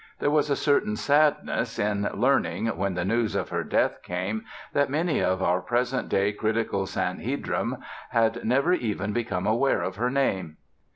There 0.17 0.31
was 0.31 0.49
a 0.49 0.55
certain 0.55 0.95
sadness 0.95 1.77
in 1.77 2.09
learning, 2.15 2.65
when 2.75 2.95
the 2.95 3.05
news 3.05 3.35
of 3.35 3.49
her 3.49 3.63
death 3.63 4.01
came, 4.01 4.45
that 4.73 4.89
many 4.89 5.21
of 5.21 5.43
our 5.43 5.61
present 5.61 6.09
day 6.09 6.31
critical 6.33 6.87
Sanhedrim 6.87 7.77
had 8.09 8.43
never 8.43 8.73
even 8.73 9.13
become 9.13 9.45
aware 9.45 9.83
of 9.83 9.97
her 9.97 10.09
name. 10.09 10.57